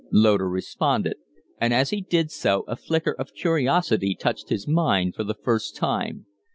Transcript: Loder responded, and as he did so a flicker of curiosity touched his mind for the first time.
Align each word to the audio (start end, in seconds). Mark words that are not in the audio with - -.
Loder 0.11 0.49
responded, 0.49 1.17
and 1.59 1.75
as 1.75 1.91
he 1.91 2.01
did 2.01 2.31
so 2.31 2.61
a 2.63 2.75
flicker 2.75 3.11
of 3.11 3.35
curiosity 3.35 4.15
touched 4.15 4.49
his 4.49 4.67
mind 4.67 5.13
for 5.13 5.23
the 5.23 5.35
first 5.35 5.75
time. 5.75 6.25